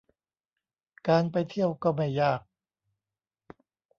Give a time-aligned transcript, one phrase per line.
[1.07, 2.41] การไปเที่ยวก็ไม่ยาก